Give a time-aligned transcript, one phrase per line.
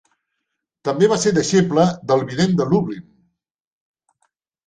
[0.87, 3.05] També va ser deixeble del Vident de Lublin.